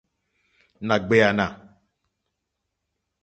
Nà 0.87 0.95
ɡbèànà. 1.01 1.45